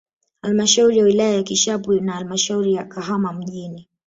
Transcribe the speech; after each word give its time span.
Halmashauri 0.41 0.97
ya 0.97 1.03
wilaya 1.05 1.33
ya 1.33 1.43
Kishapu 1.43 1.93
na 1.93 2.13
halamshauri 2.13 2.73
ya 2.73 2.83
Kahama 2.85 3.33
mjini 3.33 3.87